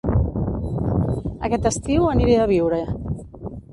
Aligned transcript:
Aquest 1.49 1.67
estiu 1.73 2.07
aniré 2.15 2.39
a 2.39 2.49
Biure 2.53 2.81